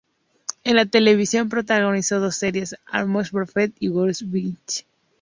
[0.63, 4.55] En televisión protagonizó dos series: "Almost Perfect" y "Work with Me".